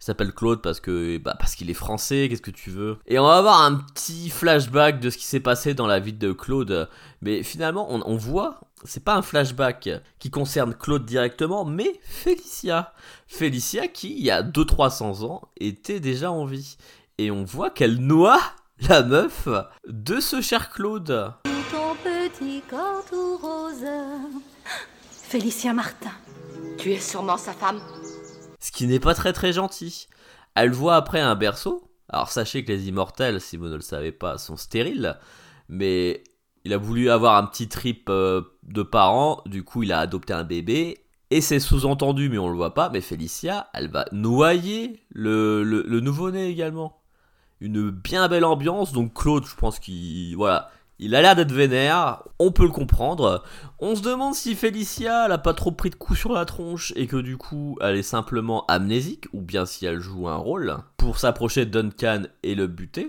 Il 0.00 0.04
s'appelle 0.04 0.32
Claude 0.32 0.60
parce 0.60 0.80
que 0.80 1.16
bah, 1.18 1.38
qu'il 1.56 1.70
est 1.70 1.74
français, 1.74 2.26
qu'est-ce 2.28 2.42
que 2.42 2.50
tu 2.50 2.70
veux 2.70 2.96
Et 3.06 3.20
on 3.20 3.24
va 3.24 3.36
avoir 3.36 3.62
un 3.62 3.76
petit 3.76 4.30
flashback 4.30 4.98
de 4.98 5.10
ce 5.10 5.16
qui 5.16 5.24
s'est 5.24 5.40
passé 5.40 5.74
dans 5.74 5.86
la 5.86 6.00
vie 6.00 6.12
de 6.12 6.32
Claude. 6.32 6.88
Mais 7.22 7.42
finalement, 7.44 7.86
on, 7.88 8.02
on 8.04 8.16
voit, 8.16 8.60
c'est 8.84 9.04
pas 9.04 9.14
un 9.14 9.22
flashback 9.22 9.88
qui 10.18 10.30
concerne 10.30 10.74
Claude 10.74 11.04
directement, 11.04 11.64
mais 11.64 12.00
Félicia. 12.02 12.92
Félicia 13.26 13.88
qui, 13.88 14.10
il 14.12 14.24
y 14.24 14.30
a 14.30 14.42
200-300 14.42 15.24
ans, 15.24 15.48
était 15.58 16.00
déjà 16.00 16.30
en 16.30 16.44
vie. 16.44 16.76
Et 17.18 17.30
on 17.30 17.44
voit 17.44 17.70
qu'elle 17.70 17.96
noie 17.96 18.40
la 18.88 19.02
meuf 19.02 19.48
de 19.86 20.20
ce 20.20 20.40
cher 20.40 20.70
Claude. 20.70 21.32
Ton 21.70 21.94
petit 22.02 22.62
corps 22.68 23.04
tout 23.08 23.36
rose. 23.36 23.84
Félicia 25.10 25.72
Martin. 25.72 26.12
Tu 26.78 26.92
es 26.92 26.98
sûrement 27.00 27.36
sa 27.38 27.52
femme. 27.52 27.80
ce 28.60 28.72
qui 28.72 28.86
n'est 28.86 29.00
pas 29.00 29.14
très 29.14 29.32
très 29.32 29.52
gentil. 29.52 30.08
Elle 30.54 30.72
voit 30.72 30.96
après 30.96 31.20
un 31.20 31.34
berceau. 31.34 31.88
Alors 32.08 32.30
sachez 32.30 32.64
que 32.64 32.72
les 32.72 32.88
immortels, 32.88 33.40
si 33.40 33.56
vous 33.56 33.68
ne 33.68 33.76
le 33.76 33.80
savez 33.80 34.12
pas, 34.12 34.36
sont 34.36 34.56
stériles, 34.56 35.18
mais 35.68 36.24
il 36.64 36.72
a 36.72 36.78
voulu 36.78 37.10
avoir 37.10 37.36
un 37.36 37.46
petit 37.46 37.68
trip 37.68 38.08
euh, 38.08 38.42
de 38.62 38.82
parents, 38.82 39.42
du 39.46 39.64
coup 39.64 39.82
il 39.82 39.92
a 39.92 39.98
adopté 39.98 40.32
un 40.32 40.44
bébé, 40.44 41.02
et 41.32 41.40
c'est 41.40 41.60
sous-entendu, 41.60 42.28
mais 42.28 42.36
on 42.36 42.50
le 42.50 42.56
voit 42.56 42.74
pas, 42.74 42.90
mais 42.90 43.00
Félicia, 43.00 43.68
elle 43.72 43.88
va 43.88 44.04
noyer 44.12 45.00
le, 45.14 45.62
nouveau-né 46.00 46.48
également. 46.48 47.00
Une 47.62 47.88
bien 47.88 48.28
belle 48.28 48.44
ambiance, 48.44 48.92
donc 48.92 49.14
Claude, 49.14 49.46
je 49.46 49.54
pense 49.54 49.78
qu'il... 49.78 50.36
Voilà. 50.36 50.70
Il 50.98 51.14
a 51.14 51.22
l'air 51.22 51.34
d'être 51.34 51.50
vénère, 51.50 52.22
on 52.38 52.52
peut 52.52 52.66
le 52.66 52.70
comprendre. 52.70 53.42
On 53.78 53.96
se 53.96 54.02
demande 54.02 54.34
si 54.34 54.54
Félicia, 54.54 55.24
elle 55.24 55.32
a 55.32 55.38
pas 55.38 55.54
trop 55.54 55.72
pris 55.72 55.88
de 55.88 55.94
coups 55.94 56.18
sur 56.18 56.34
la 56.34 56.44
tronche 56.44 56.92
et 56.96 57.06
que 57.06 57.16
du 57.16 57.38
coup, 57.38 57.78
elle 57.80 57.96
est 57.96 58.02
simplement 58.02 58.66
amnésique, 58.66 59.26
ou 59.32 59.40
bien 59.40 59.64
si 59.64 59.86
elle 59.86 60.00
joue 60.00 60.28
un 60.28 60.36
rôle 60.36 60.76
pour 60.98 61.18
s'approcher 61.18 61.64
de 61.64 61.70
Duncan 61.70 62.24
et 62.42 62.54
le 62.54 62.66
buter. 62.66 63.06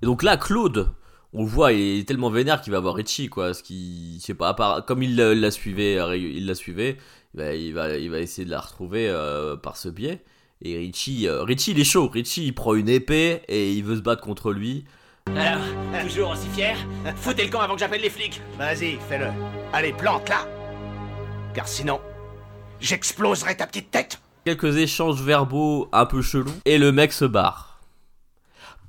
Et 0.00 0.06
donc 0.06 0.22
là, 0.22 0.38
Claude, 0.38 0.88
on 1.32 1.42
le 1.42 1.48
voit, 1.48 1.72
il 1.72 2.00
est 2.00 2.04
tellement 2.08 2.30
vénère 2.30 2.60
qu'il 2.60 2.72
va 2.72 2.80
voir 2.80 2.94
Richie, 2.94 3.28
quoi. 3.28 3.52
Ce 3.54 3.62
qui, 3.62 4.18
je 4.20 4.24
sais 4.24 4.34
pas, 4.34 4.48
à 4.48 4.54
part, 4.54 4.84
comme 4.84 5.02
il 5.02 5.16
la 5.16 5.34
la 5.34 5.50
suivait, 5.50 5.98
euh, 5.98 6.16
il 6.16 6.46
la 6.46 6.54
suivait, 6.54 6.96
bah, 7.34 7.54
il 7.54 7.74
va, 7.74 7.96
il 7.96 8.10
va 8.10 8.20
essayer 8.20 8.44
de 8.44 8.50
la 8.50 8.60
retrouver 8.60 9.08
euh, 9.08 9.56
par 9.56 9.76
ce 9.76 9.88
biais. 9.88 10.22
Et 10.62 10.78
Richie, 10.78 11.28
euh, 11.28 11.42
Richie, 11.42 11.72
il 11.72 11.80
est 11.80 11.84
chaud. 11.84 12.08
Richie, 12.08 12.46
il 12.46 12.54
prend 12.54 12.74
une 12.74 12.88
épée 12.88 13.42
et 13.48 13.72
il 13.72 13.84
veut 13.84 13.96
se 13.96 14.00
battre 14.00 14.22
contre 14.22 14.52
lui. 14.52 14.86
Alors, 15.36 15.60
toujours 16.04 16.30
aussi 16.30 16.48
fier? 16.54 16.76
Foutez 17.16 17.44
le 17.44 17.50
camp 17.50 17.60
avant 17.60 17.74
que 17.74 17.80
j'appelle 17.80 18.00
les 18.00 18.10
flics 18.10 18.40
Vas-y, 18.58 18.96
fais-le. 19.08 19.26
Allez, 19.72 19.92
plante-la. 19.92 20.46
Car 21.52 21.66
sinon, 21.68 22.00
j'exploserai 22.80 23.56
ta 23.56 23.66
petite 23.66 23.90
tête. 23.90 24.20
quelques 24.44 24.76
échanges 24.76 25.20
verbaux 25.20 25.88
un 25.92 26.06
peu 26.06 26.22
chelous 26.22 26.54
et 26.64 26.78
le 26.78 26.92
mec 26.92 27.12
se 27.12 27.24
barre. 27.24 27.75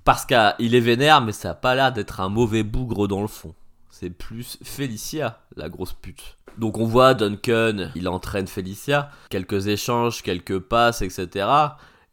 Parce 0.08 0.26
qu'il 0.26 0.74
est 0.74 0.80
vénère, 0.80 1.20
mais 1.20 1.34
ça 1.34 1.50
a 1.50 1.54
pas 1.54 1.76
l'air 1.76 1.92
d'être 1.92 2.22
un 2.22 2.30
mauvais 2.30 2.64
bougre 2.64 3.10
dans 3.10 3.22
le 3.22 3.28
fond. 3.28 3.54
C'est 3.90 4.10
plus 4.10 4.58
Félicia, 4.64 5.42
la 5.58 5.68
grosse 5.68 5.92
pute. 5.92 6.38
Donc 6.58 6.78
on 6.78 6.86
voit 6.86 7.14
Duncan, 7.14 7.90
il 7.94 8.08
entraîne 8.08 8.48
Félicia, 8.48 9.12
quelques 9.30 9.68
échanges, 9.68 10.24
quelques 10.24 10.60
passes, 10.60 11.02
etc. 11.02 11.50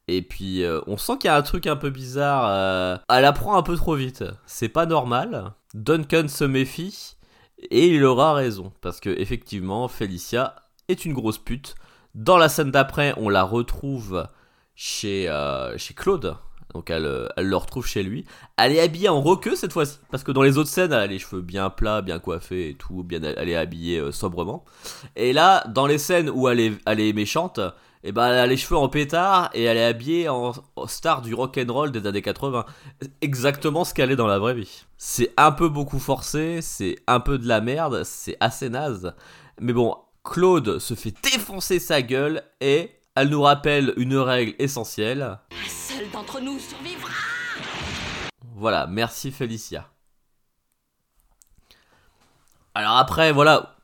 Et 0.08 0.22
puis 0.22 0.64
euh, 0.64 0.80
on 0.88 0.96
sent 0.96 1.18
qu'il 1.18 1.28
y 1.28 1.30
a 1.30 1.36
un 1.36 1.42
truc 1.42 1.68
un 1.68 1.76
peu 1.76 1.90
bizarre. 1.90 2.46
euh, 2.48 2.98
elle 3.08 3.24
apprend 3.24 3.56
un 3.56 3.62
peu 3.62 3.76
trop 3.76 3.94
vite. 3.94 4.24
C'est 4.44 4.68
pas 4.68 4.86
normal. 4.86 5.52
Duncan 5.74 6.26
se 6.26 6.42
méfie 6.42 7.14
et 7.70 7.86
il 7.86 8.04
aura 8.04 8.34
raison 8.34 8.72
parce 8.80 8.98
que 8.98 9.10
effectivement 9.10 9.86
Félicia 9.86 10.56
est 10.88 11.04
une 11.04 11.14
grosse 11.14 11.38
pute. 11.38 11.76
Dans 12.16 12.38
la 12.38 12.48
scène 12.48 12.72
d'après, 12.72 13.14
on 13.18 13.28
la 13.28 13.44
retrouve 13.44 14.26
chez, 14.74 15.28
euh, 15.28 15.78
chez 15.78 15.94
Claude. 15.94 16.36
Donc 16.74 16.90
elle, 16.90 17.06
euh, 17.06 17.28
elle 17.36 17.46
le 17.46 17.56
retrouve 17.56 17.86
chez 17.86 18.02
lui. 18.02 18.24
Elle 18.56 18.72
est 18.72 18.80
habillée 18.80 19.08
en 19.08 19.20
roqueux 19.20 19.56
cette 19.56 19.72
fois-ci. 19.72 19.98
Parce 20.10 20.24
que 20.24 20.32
dans 20.32 20.42
les 20.42 20.58
autres 20.58 20.70
scènes, 20.70 20.92
elle 20.92 21.00
a 21.00 21.06
les 21.06 21.18
cheveux 21.18 21.40
bien 21.40 21.70
plats, 21.70 22.02
bien 22.02 22.18
coiffés 22.18 22.70
et 22.70 22.74
tout. 22.74 23.04
Bien, 23.04 23.20
elle 23.22 23.48
est 23.48 23.56
habillée 23.56 23.98
euh, 23.98 24.12
sobrement. 24.12 24.64
Et 25.16 25.32
là, 25.32 25.64
dans 25.68 25.86
les 25.86 25.98
scènes 25.98 26.28
où 26.28 26.48
elle 26.48 26.60
est, 26.60 26.72
elle 26.86 27.00
est 27.00 27.12
méchante, 27.12 27.60
et 28.06 28.12
ben 28.12 28.26
elle 28.28 28.38
a 28.38 28.46
les 28.46 28.58
cheveux 28.58 28.76
en 28.76 28.90
pétard 28.90 29.48
et 29.54 29.62
elle 29.62 29.78
est 29.78 29.84
habillée 29.84 30.28
en, 30.28 30.52
en 30.76 30.86
star 30.86 31.22
du 31.22 31.32
rock 31.32 31.58
and 31.58 31.72
roll 31.72 31.90
des 31.90 32.06
années 32.06 32.20
80. 32.20 32.66
Exactement 33.22 33.84
ce 33.84 33.94
qu'elle 33.94 34.10
est 34.10 34.16
dans 34.16 34.26
la 34.26 34.38
vraie 34.38 34.52
vie. 34.52 34.84
C'est 34.98 35.32
un 35.38 35.52
peu 35.52 35.70
beaucoup 35.70 35.98
forcé, 35.98 36.60
c'est 36.60 36.96
un 37.06 37.18
peu 37.20 37.38
de 37.38 37.48
la 37.48 37.62
merde, 37.62 38.02
c'est 38.04 38.36
assez 38.40 38.68
naze. 38.68 39.14
Mais 39.58 39.72
bon, 39.72 39.96
Claude 40.22 40.78
se 40.78 40.94
fait 40.94 41.14
défoncer 41.22 41.78
sa 41.78 42.02
gueule 42.02 42.42
et 42.60 42.90
elle 43.14 43.28
nous 43.28 43.42
rappelle 43.42 43.94
une 43.96 44.16
règle 44.16 44.54
essentielle. 44.58 45.38
Un 46.24 46.32
seul 46.32 46.40
d'entre 46.40 46.40
nous 46.40 46.58
survivra. 46.58 47.10
Voilà, 48.56 48.86
merci 48.86 49.30
Félicia. 49.30 49.90
Alors 52.74 52.96
après, 52.96 53.32
voilà. 53.32 53.76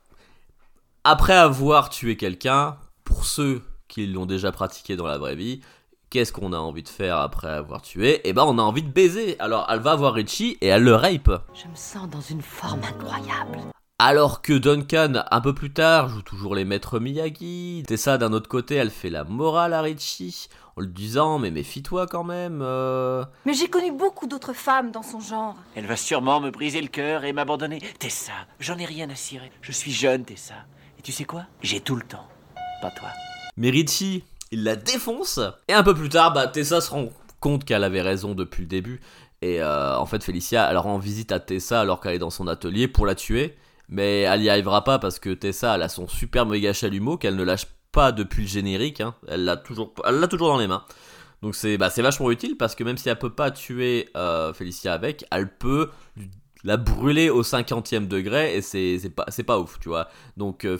Après 1.03 1.33
avoir 1.33 1.89
tué 1.89 2.15
quelqu'un, 2.15 2.77
pour 3.03 3.25
ceux 3.25 3.63
qui 3.87 4.07
l'ont 4.07 4.25
déjà 4.25 4.51
pratiqué 4.51 4.95
dans 4.95 5.07
la 5.07 5.17
vraie 5.17 5.35
vie, 5.35 5.61
qu'est-ce 6.09 6.31
qu'on 6.31 6.53
a 6.53 6.57
envie 6.57 6.83
de 6.83 6.89
faire 6.89 7.17
après 7.17 7.49
avoir 7.49 7.81
tué? 7.81 8.21
Eh 8.23 8.33
ben, 8.33 8.43
on 8.43 8.59
a 8.59 8.61
envie 8.61 8.83
de 8.83 8.91
baiser. 8.91 9.39
Alors, 9.39 9.65
elle 9.69 9.79
va 9.79 9.95
voir 9.95 10.13
Richie 10.13 10.57
et 10.61 10.67
elle 10.67 10.83
le 10.83 10.95
rape. 10.95 11.31
Je 11.53 11.67
me 11.67 11.75
sens 11.75 12.09
dans 12.09 12.21
une 12.21 12.41
forme 12.41 12.81
incroyable. 12.83 13.59
Alors 14.03 14.41
que 14.41 14.53
Duncan, 14.53 15.23
un 15.29 15.41
peu 15.41 15.53
plus 15.53 15.71
tard, 15.71 16.09
joue 16.09 16.23
toujours 16.23 16.55
les 16.55 16.65
maîtres 16.65 16.99
Miyagi. 16.99 17.83
Tessa, 17.85 18.17
d'un 18.17 18.33
autre 18.33 18.49
côté, 18.49 18.73
elle 18.73 18.89
fait 18.89 19.11
la 19.11 19.23
morale 19.25 19.75
à 19.75 19.81
Richie, 19.83 20.47
en 20.75 20.81
lui 20.81 20.87
disant 20.89 21.37
Mais 21.37 21.51
méfie-toi 21.51 22.07
quand 22.07 22.23
même. 22.23 22.61
euh. 22.63 23.23
Mais 23.45 23.53
j'ai 23.53 23.67
connu 23.67 23.91
beaucoup 23.91 24.25
d'autres 24.25 24.53
femmes 24.53 24.89
dans 24.89 25.03
son 25.03 25.19
genre. 25.19 25.55
Elle 25.75 25.85
va 25.85 25.97
sûrement 25.97 26.39
me 26.41 26.49
briser 26.49 26.81
le 26.81 26.87
cœur 26.87 27.25
et 27.25 27.31
m'abandonner. 27.31 27.79
Tessa, 27.99 28.31
j'en 28.59 28.79
ai 28.79 28.85
rien 28.85 29.07
à 29.11 29.13
cirer. 29.13 29.51
Je 29.61 29.71
suis 29.71 29.91
jeune, 29.91 30.25
Tessa. 30.25 30.55
Et 30.97 31.03
tu 31.03 31.11
sais 31.11 31.25
quoi? 31.25 31.43
J'ai 31.61 31.79
tout 31.79 31.95
le 31.95 32.01
temps. 32.01 32.27
Pas 32.81 32.89
toi. 32.89 33.09
Mais 33.55 33.69
Richie, 33.69 34.23
il 34.49 34.63
la 34.63 34.77
défonce. 34.77 35.39
Et 35.67 35.73
un 35.73 35.83
peu 35.83 35.93
plus 35.93 36.09
tard, 36.09 36.33
bah, 36.33 36.47
Tessa 36.47 36.81
se 36.81 36.89
rend 36.89 37.09
compte 37.39 37.65
qu'elle 37.65 37.83
avait 37.83 38.01
raison 38.01 38.33
depuis 38.33 38.61
le 38.63 38.67
début. 38.67 38.99
Et 39.43 39.61
euh, 39.61 39.95
en 39.95 40.07
fait, 40.07 40.23
Felicia, 40.23 40.67
elle 40.71 40.77
rend 40.79 40.97
visite 40.97 41.31
à 41.31 41.39
Tessa 41.39 41.81
alors 41.81 42.01
qu'elle 42.01 42.15
est 42.15 42.19
dans 42.19 42.31
son 42.31 42.47
atelier 42.47 42.87
pour 42.87 43.05
la 43.05 43.13
tuer. 43.13 43.55
Mais 43.91 44.21
elle 44.21 44.41
y 44.41 44.49
arrivera 44.49 44.83
pas 44.83 44.99
parce 44.99 45.19
que 45.19 45.29
Tessa, 45.29 45.75
elle 45.75 45.81
a 45.81 45.89
son 45.89 46.07
super 46.07 46.45
méga 46.45 46.73
chalumeau 46.73 47.17
qu'elle 47.17 47.35
ne 47.35 47.43
lâche 47.43 47.67
pas 47.91 48.11
depuis 48.11 48.43
le 48.43 48.47
générique. 48.47 49.01
hein. 49.01 49.15
Elle 49.27 49.43
l'a 49.43 49.57
toujours, 49.57 49.93
dans 50.39 50.57
les 50.57 50.67
mains. 50.67 50.85
Donc 51.41 51.55
c'est, 51.55 51.77
bah, 51.77 51.89
c'est 51.89 52.01
vachement 52.01 52.31
utile 52.31 52.55
parce 52.55 52.75
que 52.75 52.83
même 52.83 52.97
si 52.97 53.09
elle 53.09 53.19
peut 53.19 53.33
pas 53.33 53.51
tuer 53.51 54.09
euh, 54.15 54.53
Felicia 54.53 54.93
avec, 54.93 55.25
elle 55.31 55.53
peut 55.57 55.89
la 56.63 56.77
brûler 56.77 57.29
au 57.29 57.41
50e 57.43 58.07
degré 58.07 58.55
et 58.55 58.61
c'est, 58.61 58.99
pas, 59.45 59.59
ouf, 59.59 59.79
tu 59.79 59.89
vois. 59.89 60.07
Donc 60.37 60.65
euh, 60.65 60.77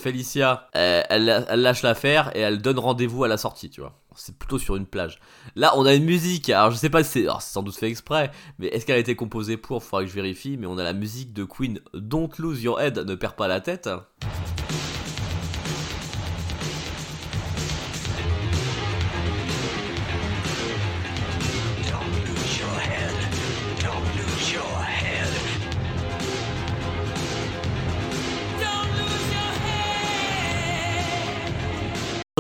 elle, 0.73 1.45
elle 1.49 1.61
lâche 1.61 1.81
l'affaire 1.81 2.31
et 2.35 2.39
elle 2.39 2.61
donne 2.61 2.79
rendez-vous 2.79 3.23
à 3.23 3.27
la 3.27 3.37
sortie, 3.37 3.69
tu 3.69 3.81
vois. 3.81 4.00
C'est 4.15 4.37
plutôt 4.37 4.59
sur 4.59 4.75
une 4.75 4.85
plage. 4.85 5.19
Là, 5.55 5.73
on 5.77 5.85
a 5.85 5.93
une 5.93 6.05
musique. 6.05 6.49
Alors, 6.49 6.71
je 6.71 6.75
sais 6.75 6.89
pas 6.89 7.03
si 7.03 7.11
c'est, 7.11 7.21
alors, 7.23 7.41
c'est 7.41 7.53
sans 7.53 7.63
doute 7.63 7.75
fait 7.75 7.87
exprès, 7.87 8.31
mais 8.59 8.67
est-ce 8.67 8.85
qu'elle 8.85 8.97
a 8.97 8.99
été 8.99 9.15
composée 9.15 9.57
pour? 9.57 9.83
Faudra 9.83 10.03
que 10.03 10.09
je 10.09 10.15
vérifie. 10.15 10.57
Mais 10.57 10.67
on 10.67 10.77
a 10.77 10.83
la 10.83 10.93
musique 10.93 11.33
de 11.33 11.43
Queen, 11.43 11.79
Don't 11.93 12.29
Lose 12.37 12.61
Your 12.61 12.79
Head, 12.81 12.97
ne 12.99 13.15
perds 13.15 13.35
pas 13.35 13.47
la 13.47 13.61
tête. 13.61 13.89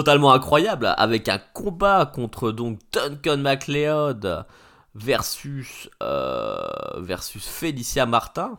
Totalement 0.01 0.33
incroyable, 0.33 0.95
avec 0.97 1.29
un 1.29 1.37
combat 1.53 2.07
contre 2.07 2.51
donc 2.51 2.79
Duncan 2.91 3.37
MacLeod 3.37 4.47
versus 4.95 5.91
euh, 6.01 6.65
versus 6.97 7.47
Felicia 7.47 8.07
Martin. 8.07 8.57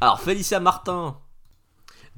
Alors 0.00 0.18
Felicia 0.18 0.60
Martin, 0.60 1.18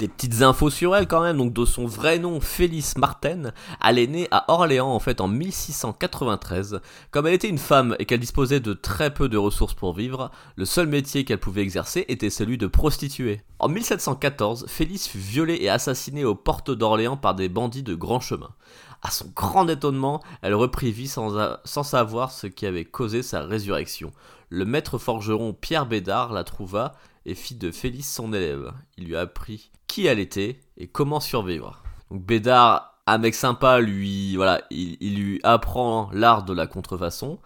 des 0.00 0.08
petites 0.08 0.40
infos 0.40 0.70
sur 0.70 0.96
elle 0.96 1.06
quand 1.06 1.20
même, 1.20 1.36
donc 1.36 1.52
de 1.52 1.64
son 1.66 1.84
vrai 1.84 2.18
nom, 2.18 2.40
Félix 2.40 2.96
Martin, 2.96 3.52
elle 3.84 3.98
est 3.98 4.06
née 4.06 4.28
à 4.30 4.50
Orléans 4.50 4.88
en 4.88 4.98
fait 4.98 5.20
en 5.20 5.28
1693. 5.28 6.80
Comme 7.10 7.26
elle 7.26 7.34
était 7.34 7.50
une 7.50 7.58
femme 7.58 7.94
et 7.98 8.06
qu'elle 8.06 8.18
disposait 8.18 8.60
de 8.60 8.72
très 8.72 9.12
peu 9.12 9.28
de 9.28 9.36
ressources 9.36 9.74
pour 9.74 9.92
vivre, 9.92 10.30
le 10.56 10.64
seul 10.64 10.86
métier 10.86 11.26
qu'elle 11.26 11.38
pouvait 11.38 11.60
exercer 11.60 12.06
était 12.08 12.30
celui 12.30 12.56
de 12.56 12.66
prostituée. 12.66 13.42
En 13.58 13.68
1714, 13.68 14.64
Félix 14.68 15.06
fut 15.06 15.18
violée 15.18 15.58
et 15.60 15.68
assassinée 15.68 16.24
aux 16.24 16.34
portes 16.34 16.70
d'Orléans 16.70 17.18
par 17.18 17.34
des 17.34 17.50
bandits 17.50 17.82
de 17.82 17.94
grand 17.94 18.20
chemin. 18.20 18.54
À 19.02 19.10
son 19.10 19.30
grand 19.36 19.68
étonnement, 19.68 20.22
elle 20.40 20.54
reprit 20.54 20.92
vie 20.92 21.08
sans, 21.08 21.58
sans 21.64 21.82
savoir 21.82 22.32
ce 22.32 22.46
qui 22.46 22.64
avait 22.64 22.86
causé 22.86 23.22
sa 23.22 23.42
résurrection. 23.42 24.12
Le 24.48 24.64
maître 24.64 24.96
forgeron 24.96 25.52
Pierre 25.52 25.84
Bédard 25.84 26.32
la 26.32 26.44
trouva 26.44 26.94
et 27.26 27.34
fit 27.34 27.54
de 27.54 27.70
Félix 27.70 28.10
son 28.10 28.32
élève. 28.32 28.72
Il 28.96 29.04
lui 29.04 29.16
apprit 29.16 29.69
qui 29.90 30.06
elle 30.06 30.20
était 30.20 30.60
et 30.76 30.86
comment 30.86 31.18
survivre. 31.18 31.82
Donc 32.10 32.24
Bédard, 32.24 33.02
un 33.08 33.18
mec 33.18 33.34
sympa, 33.34 33.80
lui, 33.80 34.36
voilà, 34.36 34.62
il, 34.70 35.16
lui 35.16 35.40
apprend 35.42 36.08
l'art 36.12 36.44
de 36.44 36.52
la 36.52 36.68
contrefaçon. 36.68 37.40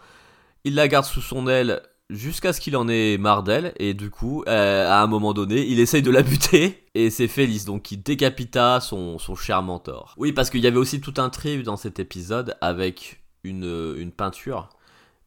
Il 0.65 0.75
la 0.75 0.87
garde 0.87 1.07
sous 1.07 1.23
son 1.23 1.49
aile 1.49 1.81
jusqu'à 2.11 2.53
ce 2.53 2.61
qu'il 2.61 2.77
en 2.77 2.87
ait 2.87 3.17
marre 3.17 3.45
d'elle 3.45 3.73
et 3.79 3.95
du 3.95 4.11
coup, 4.11 4.45
euh, 4.47 4.87
à 4.87 5.03
un 5.03 5.07
moment 5.07 5.33
donné, 5.33 5.67
il 5.67 5.81
essaye 5.81 6.03
de 6.03 6.11
la 6.11 6.23
buter 6.23 6.85
et 6.95 7.09
c'est 7.09 7.29
Félix 7.29 7.65
donc 7.65 7.83
qui 7.83 7.97
décapita 7.97 8.79
son, 8.81 9.19
son 9.19 9.35
cher 9.35 9.63
mentor. 9.63 10.15
Oui, 10.19 10.33
parce 10.33 10.51
qu'il 10.51 10.61
y 10.61 10.67
avait 10.67 10.77
aussi 10.77 11.01
tout 11.01 11.15
un 11.17 11.31
trip 11.31 11.63
dans 11.63 11.79
cet 11.79 11.99
épisode 11.99 12.59
avec 12.61 13.23
une, 13.43 13.95
une 13.97 14.13
peinture, 14.13 14.69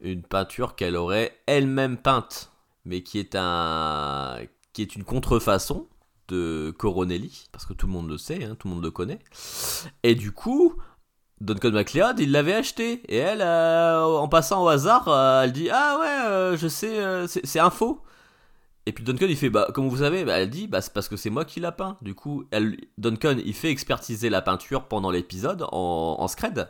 une 0.00 0.22
peinture 0.22 0.76
qu'elle 0.76 0.94
aurait 0.94 1.36
elle-même 1.46 1.96
peinte, 1.96 2.52
mais 2.84 3.02
qui 3.02 3.18
est 3.18 3.34
un 3.34 4.36
qui 4.72 4.82
est 4.82 4.94
une 4.94 5.02
contrefaçon 5.02 5.88
de 6.28 6.74
Coronelli, 6.78 7.46
parce 7.52 7.66
que 7.66 7.72
tout 7.72 7.86
le 7.86 7.92
monde 7.92 8.08
le 8.08 8.18
sait, 8.18 8.44
hein, 8.44 8.56
tout 8.58 8.68
le 8.68 8.74
monde 8.74 8.84
le 8.84 8.90
connaît. 8.90 9.18
Et 10.02 10.14
du 10.14 10.32
coup, 10.32 10.74
Duncan 11.40 11.70
MacLeod, 11.70 12.18
il 12.18 12.32
l'avait 12.32 12.54
acheté. 12.54 13.02
Et 13.08 13.16
elle, 13.16 13.42
euh, 13.42 14.04
en 14.04 14.28
passant 14.28 14.64
au 14.64 14.68
hasard, 14.68 15.08
euh, 15.08 15.42
elle 15.44 15.52
dit 15.52 15.68
Ah 15.70 15.98
ouais, 16.00 16.30
euh, 16.30 16.56
je 16.56 16.68
sais, 16.68 17.26
c'est 17.26 17.60
un 17.60 17.70
faux. 17.70 18.02
Et 18.86 18.92
puis 18.92 19.04
Duncan, 19.04 19.26
il 19.28 19.36
fait 19.36 19.50
Bah, 19.50 19.68
comment 19.74 19.88
vous 19.88 19.98
savez 19.98 20.24
bah, 20.24 20.40
Elle 20.40 20.50
dit 20.50 20.66
Bah, 20.66 20.80
c'est 20.80 20.92
parce 20.92 21.08
que 21.08 21.16
c'est 21.16 21.30
moi 21.30 21.44
qui 21.44 21.60
l'a 21.60 21.72
peint. 21.72 21.96
Du 22.02 22.14
coup, 22.14 22.44
Duncan, 22.98 23.36
il 23.44 23.54
fait 23.54 23.70
expertiser 23.70 24.30
la 24.30 24.42
peinture 24.42 24.84
pendant 24.84 25.10
l'épisode 25.10 25.66
en, 25.70 26.26
scred. 26.28 26.68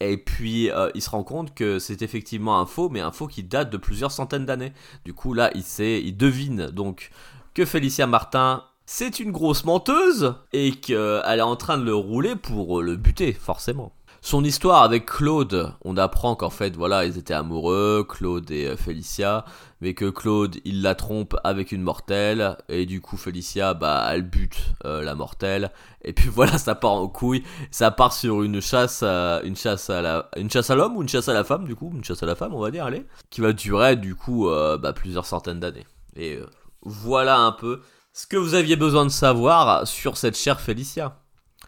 Et 0.00 0.18
puis, 0.18 0.70
il 0.94 1.02
se 1.02 1.10
rend 1.10 1.24
compte 1.24 1.54
que 1.54 1.78
c'est 1.78 2.02
effectivement 2.02 2.60
un 2.60 2.66
faux, 2.66 2.88
mais 2.90 3.00
un 3.00 3.12
faux 3.12 3.26
qui 3.26 3.42
date 3.42 3.70
de 3.70 3.76
plusieurs 3.76 4.12
centaines 4.12 4.44
d'années. 4.44 4.72
Du 5.04 5.14
coup, 5.14 5.34
là, 5.34 5.50
il, 5.54 5.62
sait, 5.62 6.02
il 6.02 6.16
devine 6.16 6.66
donc 6.66 7.10
que 7.54 7.64
Félicia 7.64 8.06
Martin, 8.06 8.64
c'est 8.86 9.20
une 9.20 9.32
grosse 9.32 9.64
menteuse 9.64 10.34
et 10.52 10.72
qu'elle 10.72 11.38
est 11.38 11.40
en 11.40 11.56
train 11.56 11.78
de 11.78 11.84
le 11.84 11.94
rouler 11.94 12.36
pour 12.36 12.82
le 12.82 12.96
buter, 12.96 13.32
forcément. 13.32 13.92
Son 14.20 14.42
histoire 14.42 14.82
avec 14.82 15.04
Claude, 15.04 15.74
on 15.84 15.98
apprend 15.98 16.34
qu'en 16.34 16.48
fait, 16.48 16.74
voilà, 16.76 17.04
ils 17.04 17.18
étaient 17.18 17.34
amoureux, 17.34 18.06
Claude 18.08 18.50
et 18.50 18.68
euh, 18.68 18.74
Félicia, 18.74 19.44
mais 19.82 19.92
que 19.92 20.08
Claude, 20.08 20.56
il 20.64 20.80
la 20.80 20.94
trompe 20.94 21.36
avec 21.44 21.72
une 21.72 21.82
mortelle, 21.82 22.56
et 22.70 22.86
du 22.86 23.02
coup, 23.02 23.18
Félicia, 23.18 23.74
bah, 23.74 24.08
elle 24.10 24.22
bute 24.22 24.72
euh, 24.86 25.02
la 25.02 25.14
mortelle, 25.14 25.72
et 26.02 26.14
puis 26.14 26.28
voilà, 26.32 26.56
ça 26.56 26.74
part 26.74 26.92
en 26.92 27.06
couille, 27.06 27.42
ça 27.70 27.90
part 27.90 28.14
sur 28.14 28.42
une 28.42 28.62
chasse, 28.62 29.02
à, 29.02 29.42
une 29.44 29.56
chasse 29.56 29.90
à 29.90 30.00
la, 30.00 30.30
une 30.38 30.50
chasse 30.50 30.70
à 30.70 30.74
l'homme 30.74 30.96
ou 30.96 31.02
une 31.02 31.08
chasse 31.10 31.28
à 31.28 31.34
la 31.34 31.44
femme, 31.44 31.66
du 31.66 31.76
coup, 31.76 31.92
une 31.94 32.02
chasse 32.02 32.22
à 32.22 32.26
la 32.26 32.34
femme, 32.34 32.54
on 32.54 32.60
va 32.60 32.70
dire, 32.70 32.86
allez, 32.86 33.04
qui 33.28 33.42
va 33.42 33.52
durer, 33.52 33.96
du 33.96 34.14
coup, 34.14 34.48
euh, 34.48 34.78
bah, 34.78 34.94
plusieurs 34.94 35.26
centaines 35.26 35.60
d'années. 35.60 35.86
Et 36.16 36.36
euh, 36.36 36.46
voilà 36.80 37.40
un 37.40 37.52
peu 37.52 37.80
ce 38.14 38.28
que 38.28 38.36
vous 38.36 38.54
aviez 38.54 38.76
besoin 38.76 39.04
de 39.04 39.10
savoir 39.10 39.86
sur 39.88 40.16
cette 40.16 40.36
chère 40.36 40.60
Félicia. 40.60 41.20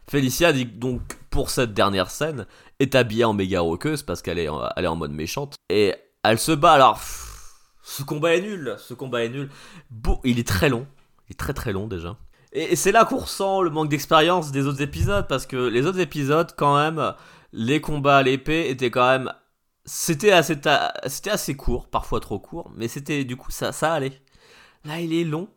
Félicia 0.08 0.52
donc 0.52 1.02
pour 1.28 1.50
cette 1.50 1.74
dernière 1.74 2.08
scène 2.08 2.46
est 2.78 2.94
habillée 2.94 3.24
en 3.24 3.32
méga 3.32 3.60
roqueuse 3.60 4.04
parce 4.04 4.22
qu'elle 4.22 4.38
est, 4.38 4.48
en- 4.48 4.68
elle 4.76 4.84
est 4.84 4.88
en 4.88 4.94
mode 4.94 5.10
méchante 5.10 5.56
et 5.68 5.92
elle 6.22 6.38
se 6.38 6.52
bat. 6.52 6.72
Alors 6.72 7.00
ce 7.82 8.04
combat 8.04 8.36
est 8.36 8.42
nul 8.42 8.76
ce 8.78 8.94
combat 8.94 9.24
est 9.24 9.28
nul. 9.28 9.50
Bon, 9.90 10.20
il 10.22 10.38
est 10.38 10.46
très 10.46 10.68
long 10.68 10.86
il 11.28 11.32
est 11.32 11.36
très 11.38 11.52
très 11.52 11.72
long 11.72 11.88
déjà. 11.88 12.16
Et, 12.52 12.76
c'est 12.76 12.92
là 12.92 13.04
qu'on 13.04 13.18
ressent 13.18 13.60
le 13.60 13.70
manque 13.70 13.88
d'expérience 13.88 14.52
des 14.52 14.66
autres 14.68 14.80
épisodes 14.82 15.26
parce 15.26 15.46
que 15.46 15.56
les 15.56 15.84
autres 15.84 15.98
épisodes 15.98 16.52
quand 16.56 16.76
même 16.76 17.12
les 17.52 17.80
combats 17.80 18.18
à 18.18 18.22
l'épée 18.22 18.70
étaient 18.70 18.92
quand 18.92 19.08
même 19.08 19.32
c'était 19.84 20.30
assez 20.30 20.56
assez 21.28 21.56
court 21.56 21.88
parfois 21.88 22.20
trop 22.20 22.38
court 22.38 22.70
mais 22.76 22.86
c'était 22.86 23.24
du 23.24 23.36
coup 23.36 23.50
ça 23.50 23.72
ça 23.72 23.94
allait. 23.94 24.22
Là 24.84 25.00
il 25.00 25.12
est 25.12 25.24
long 25.24 25.48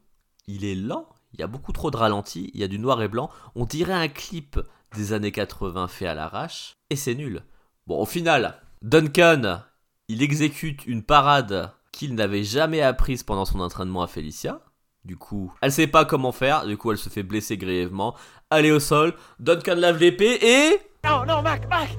il 0.49 0.65
est 0.65 0.75
lent, 0.75 1.07
il 1.33 1.39
y 1.39 1.43
a 1.43 1.47
beaucoup 1.47 1.71
trop 1.71 1.91
de 1.91 1.97
ralentis, 1.97 2.51
il 2.53 2.59
y 2.59 2.63
a 2.63 2.67
du 2.67 2.79
noir 2.79 3.01
et 3.01 3.07
blanc, 3.07 3.29
on 3.55 3.65
dirait 3.65 3.93
un 3.93 4.07
clip 4.07 4.59
des 4.95 5.13
années 5.13 5.31
80 5.31 5.87
fait 5.87 6.07
à 6.07 6.15
l'arrache, 6.15 6.73
et 6.89 6.95
c'est 6.95 7.15
nul. 7.15 7.43
Bon, 7.87 7.99
au 8.01 8.05
final, 8.05 8.61
Duncan, 8.81 9.61
il 10.07 10.23
exécute 10.23 10.85
une 10.85 11.03
parade 11.03 11.71
qu'il 11.91 12.15
n'avait 12.15 12.43
jamais 12.43 12.81
apprise 12.81 13.23
pendant 13.23 13.45
son 13.45 13.59
entraînement 13.59 14.01
à 14.01 14.07
Felicia. 14.07 14.61
Du 15.05 15.17
coup, 15.17 15.53
elle 15.61 15.71
sait 15.71 15.87
pas 15.87 16.05
comment 16.05 16.31
faire, 16.31 16.65
du 16.65 16.77
coup 16.77 16.91
elle 16.91 16.97
se 16.97 17.09
fait 17.09 17.23
blesser 17.23 17.57
grièvement. 17.57 18.15
Elle 18.49 18.65
est 18.65 18.71
au 18.71 18.79
sol, 18.79 19.13
Duncan 19.39 19.75
lave 19.75 19.99
l'épée 19.99 20.39
et... 20.41 20.79
Non, 21.05 21.25
non, 21.25 21.41
Mac, 21.41 21.67
Mac 21.69 21.89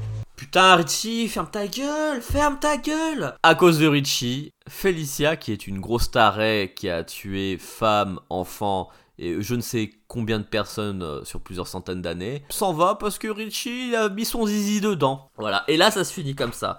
Putain, 0.53 0.75
Richie, 0.75 1.29
ferme 1.29 1.49
ta 1.49 1.69
gueule, 1.69 2.21
ferme 2.21 2.59
ta 2.59 2.77
gueule 2.77 3.37
À 3.45 3.55
cause 3.55 3.79
de 3.79 3.87
Richie, 3.87 4.53
Felicia, 4.69 5.37
qui 5.37 5.53
est 5.53 5.69
une 5.69 5.79
grosse 5.79 6.11
tarée 6.11 6.73
qui 6.75 6.91
a 6.91 7.05
tué 7.05 7.57
femmes, 7.57 8.19
enfants 8.31 8.89
et 9.21 9.41
je 9.41 9.55
ne 9.55 9.61
sais 9.61 9.91
combien 10.09 10.39
de 10.39 10.45
personnes 10.45 11.03
euh, 11.03 11.23
sur 11.25 11.41
plusieurs 11.41 11.69
centaines 11.69 12.03
d'années, 12.03 12.43
s'en 12.49 12.73
va 12.73 12.97
parce 12.97 13.19
que 13.19 13.29
Richie 13.29 13.95
a 13.95 14.09
mis 14.09 14.25
son 14.25 14.47
zizi 14.47 14.81
dedans. 14.81 15.31
Voilà, 15.37 15.63
et 15.69 15.77
là 15.77 15.91
ça 15.91 16.03
se 16.03 16.13
finit 16.13 16.35
comme 16.35 16.55
ça. 16.55 16.79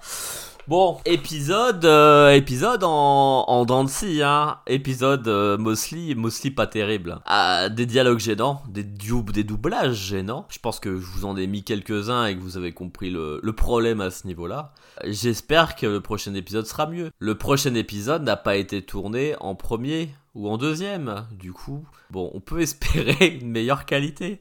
Bon, 0.67 0.99
épisode, 1.05 1.83
euh, 1.85 2.29
épisode 2.31 2.83
en, 2.83 3.45
en 3.47 3.65
dents 3.65 3.83
de 3.83 3.89
scie, 3.89 4.21
hein. 4.21 4.57
Épisode 4.67 5.27
euh, 5.27 5.57
mostly, 5.57 6.13
mostly 6.13 6.51
pas 6.51 6.67
terrible. 6.67 7.19
Ah, 7.25 7.67
des 7.67 7.87
dialogues 7.87 8.19
gênants, 8.19 8.61
des, 8.69 8.83
des 8.83 9.43
doublages 9.43 9.95
gênants. 9.95 10.45
Je 10.49 10.59
pense 10.59 10.79
que 10.79 10.95
je 10.95 11.05
vous 11.05 11.25
en 11.25 11.35
ai 11.35 11.47
mis 11.47 11.63
quelques-uns 11.63 12.27
et 12.27 12.35
que 12.35 12.41
vous 12.41 12.57
avez 12.57 12.73
compris 12.73 13.09
le, 13.09 13.39
le 13.41 13.53
problème 13.53 14.01
à 14.01 14.11
ce 14.11 14.27
niveau-là. 14.27 14.71
J'espère 15.03 15.75
que 15.75 15.87
le 15.87 15.99
prochain 15.99 16.35
épisode 16.35 16.67
sera 16.67 16.85
mieux. 16.85 17.09
Le 17.17 17.35
prochain 17.35 17.73
épisode 17.73 18.21
n'a 18.21 18.37
pas 18.37 18.55
été 18.55 18.83
tourné 18.83 19.35
en 19.39 19.55
premier 19.55 20.09
ou 20.35 20.47
en 20.47 20.57
deuxième. 20.57 21.25
Du 21.31 21.53
coup, 21.53 21.85
bon, 22.11 22.29
on 22.35 22.39
peut 22.39 22.61
espérer 22.61 23.39
une 23.41 23.49
meilleure 23.49 23.85
qualité. 23.85 24.39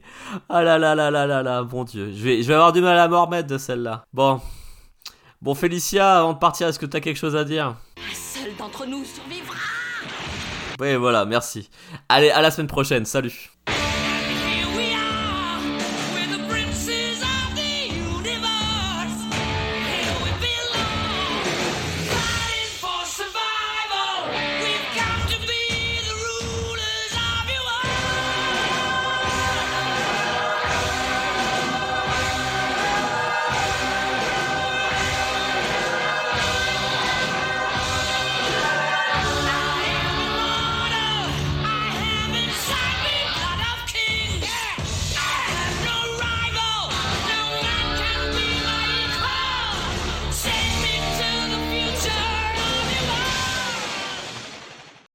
Ah 0.49 0.61
là 0.61 0.77
là 0.77 0.93
là 0.93 1.09
là 1.09 1.25
là 1.25 1.41
là, 1.41 1.63
bon 1.63 1.83
Dieu. 1.83 2.11
Je 2.13 2.23
vais, 2.23 2.43
je 2.43 2.47
vais 2.47 2.53
avoir 2.53 2.73
du 2.73 2.81
mal 2.81 2.97
à 2.99 3.07
m'en 3.07 3.25
remettre 3.25 3.47
de 3.47 3.57
celle-là. 3.57 4.05
Bon. 4.13 4.39
Bon, 5.41 5.55
Félicia, 5.55 6.19
avant 6.19 6.33
de 6.33 6.37
partir, 6.37 6.67
est-ce 6.67 6.77
que 6.77 6.85
t'as 6.85 6.99
quelque 6.99 7.17
chose 7.17 7.35
à 7.35 7.43
dire? 7.43 7.75
Un 7.97 8.13
seul 8.13 8.55
d'entre 8.59 8.85
nous 8.85 9.03
survivra. 9.03 9.55
Oui, 10.79 10.95
voilà, 10.97 11.25
merci. 11.25 11.67
Allez, 12.09 12.29
à 12.29 12.41
la 12.43 12.51
semaine 12.51 12.67
prochaine, 12.67 13.05
salut 13.05 13.49